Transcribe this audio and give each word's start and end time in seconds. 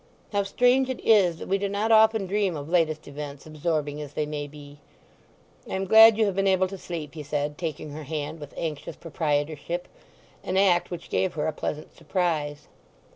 How 0.31 0.41
strange 0.41 0.89
it 0.89 0.99
is 1.05 1.37
that 1.37 1.47
we 1.47 1.59
do 1.59 1.69
not 1.69 1.91
often 1.91 2.25
dream 2.25 2.55
of 2.57 2.67
latest 2.67 3.07
events, 3.07 3.45
absorbing 3.45 4.01
as 4.01 4.13
they 4.13 4.25
may 4.25 4.47
be." 4.47 4.79
"I 5.69 5.75
am 5.75 5.85
glad 5.85 6.17
you 6.17 6.25
have 6.25 6.35
been 6.35 6.47
able 6.47 6.67
to 6.69 6.77
sleep," 6.79 7.13
he 7.13 7.21
said, 7.21 7.55
taking 7.55 7.91
her 7.91 8.05
hand 8.05 8.39
with 8.39 8.51
anxious 8.57 8.95
proprietorship—an 8.95 10.57
act 10.57 10.89
which 10.89 11.11
gave 11.11 11.33
her 11.35 11.45
a 11.45 11.53
pleasant 11.53 11.95
surprise. 11.95 12.67